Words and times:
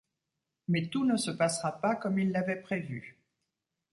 Mais 0.67 0.87
tout 0.87 1.05
ne 1.05 1.15
se 1.15 1.29
passera 1.29 1.79
pas 1.79 1.95
comme 1.95 2.17
il 2.17 2.31
l'avait 2.31 2.59
prévu… 2.59 3.21